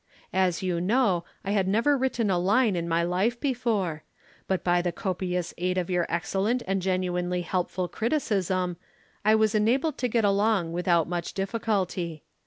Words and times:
As 0.33 0.63
you 0.63 0.81
know 0.81 1.25
I 1.45 1.51
had 1.51 1.67
never 1.67 1.95
written 1.95 2.31
a 2.31 2.39
line 2.39 2.75
in 2.75 2.89
my 2.89 3.03
life 3.03 3.39
before, 3.39 4.03
but 4.47 4.63
by 4.63 4.81
the 4.81 4.91
copious 4.91 5.53
aid 5.59 5.77
of 5.77 5.91
your 5.91 6.07
excellent 6.09 6.63
and 6.65 6.81
genuinely 6.81 7.43
helpful 7.43 7.87
criticism 7.87 8.77
I 9.23 9.35
was 9.35 9.53
enabled 9.53 9.99
to 9.99 10.07
get 10.07 10.25
along 10.25 10.71
without 10.73 11.07
much 11.07 11.35
difficulty. 11.35 12.23